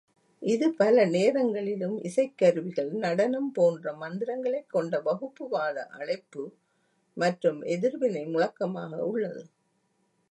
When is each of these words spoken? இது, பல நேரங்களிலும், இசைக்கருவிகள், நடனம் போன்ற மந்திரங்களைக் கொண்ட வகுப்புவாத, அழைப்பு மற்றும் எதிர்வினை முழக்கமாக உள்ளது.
இது, 0.41 0.73
பல 0.73 1.05
நேரங்களிலும், 1.05 2.01
இசைக்கருவிகள், 2.01 2.89
நடனம் 2.97 3.51
போன்ற 3.51 3.93
மந்திரங்களைக் 3.93 4.69
கொண்ட 4.69 5.01
வகுப்புவாத, 5.01 5.87
அழைப்பு 5.89 6.43
மற்றும் 7.17 7.61
எதிர்வினை 7.67 8.25
முழக்கமாக 8.25 9.05
உள்ளது. 9.05 9.43